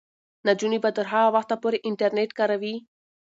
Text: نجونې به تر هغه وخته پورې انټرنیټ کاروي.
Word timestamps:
نجونې 0.47 0.79
به 0.83 0.89
تر 0.97 1.05
هغه 1.11 1.29
وخته 1.35 1.55
پورې 1.61 1.83
انټرنیټ 1.87 2.29
کاروي. 2.39 2.75